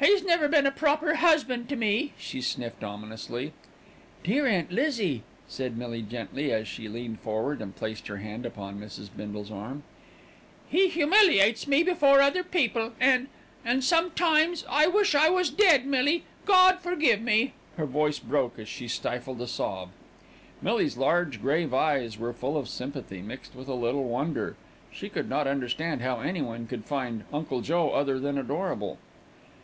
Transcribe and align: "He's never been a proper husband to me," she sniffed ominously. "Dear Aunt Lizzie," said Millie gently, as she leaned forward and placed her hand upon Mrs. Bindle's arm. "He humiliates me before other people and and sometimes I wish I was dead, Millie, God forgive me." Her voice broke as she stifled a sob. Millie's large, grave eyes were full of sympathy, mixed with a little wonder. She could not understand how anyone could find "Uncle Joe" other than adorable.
"He's 0.00 0.24
never 0.24 0.48
been 0.48 0.66
a 0.66 0.72
proper 0.72 1.14
husband 1.14 1.68
to 1.68 1.76
me," 1.76 2.12
she 2.18 2.40
sniffed 2.40 2.82
ominously. 2.82 3.52
"Dear 4.24 4.44
Aunt 4.44 4.72
Lizzie," 4.72 5.22
said 5.46 5.78
Millie 5.78 6.02
gently, 6.02 6.50
as 6.50 6.66
she 6.66 6.88
leaned 6.88 7.20
forward 7.20 7.62
and 7.62 7.76
placed 7.76 8.08
her 8.08 8.16
hand 8.16 8.44
upon 8.44 8.80
Mrs. 8.80 9.08
Bindle's 9.16 9.52
arm. 9.52 9.84
"He 10.68 10.88
humiliates 10.88 11.68
me 11.68 11.84
before 11.84 12.20
other 12.20 12.42
people 12.42 12.90
and 12.98 13.28
and 13.64 13.84
sometimes 13.84 14.64
I 14.68 14.88
wish 14.88 15.14
I 15.14 15.28
was 15.30 15.48
dead, 15.48 15.86
Millie, 15.86 16.24
God 16.44 16.80
forgive 16.80 17.20
me." 17.22 17.52
Her 17.76 17.86
voice 17.86 18.18
broke 18.18 18.58
as 18.58 18.66
she 18.68 18.88
stifled 18.88 19.40
a 19.40 19.46
sob. 19.46 19.90
Millie's 20.60 20.96
large, 20.96 21.40
grave 21.40 21.72
eyes 21.72 22.18
were 22.18 22.32
full 22.32 22.56
of 22.58 22.68
sympathy, 22.68 23.22
mixed 23.22 23.54
with 23.54 23.68
a 23.68 23.74
little 23.74 24.08
wonder. 24.08 24.56
She 24.90 25.08
could 25.08 25.28
not 25.30 25.46
understand 25.46 26.00
how 26.02 26.18
anyone 26.18 26.66
could 26.66 26.84
find 26.84 27.22
"Uncle 27.32 27.60
Joe" 27.60 27.90
other 27.90 28.18
than 28.18 28.38
adorable. 28.38 28.98